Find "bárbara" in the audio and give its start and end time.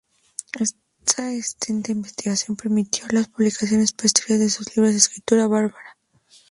5.45-5.95